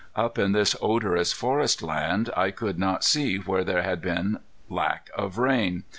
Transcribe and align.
Up 0.15 0.39
in 0.39 0.51
this 0.53 0.75
odorous 0.81 1.31
forestland 1.31 2.31
I 2.35 2.49
could 2.49 2.79
not 2.79 3.03
see 3.03 3.37
where 3.37 3.63
there 3.63 3.83
had 3.83 4.01
been 4.01 4.39
lack 4.67 5.11
of 5.15 5.37
rain. 5.37 5.83